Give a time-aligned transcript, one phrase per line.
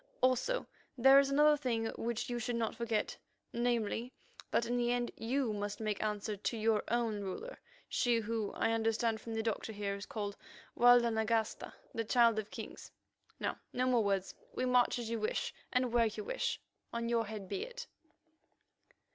[0.21, 0.65] Also,
[0.97, 4.11] there is another thing which you should not forget—namely,
[4.49, 8.71] that in the end you must make answer to your own ruler, she who, I
[8.71, 10.37] understand from the doctor here, is called
[10.75, 12.89] Walda Nagasta, the Child of Kings.
[13.39, 16.59] Now, no more words; we march as you wish and where you wish.
[16.91, 17.85] On your head be it!"